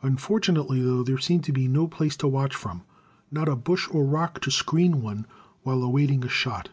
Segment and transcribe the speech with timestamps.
[0.00, 2.82] Unfortunately, though, there seemed to be no place to watch from,
[3.32, 5.26] not a bush or rock to screen one
[5.64, 6.68] while awaiting a shot.